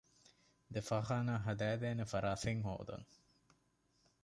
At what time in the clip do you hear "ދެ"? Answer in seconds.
0.73-0.79